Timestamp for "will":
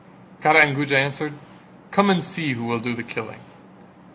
2.65-2.79